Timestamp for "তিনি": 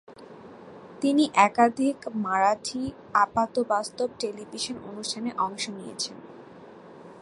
1.01-1.23